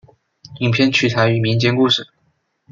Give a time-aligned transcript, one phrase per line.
[0.61, 2.09] 影片取材于民间故事。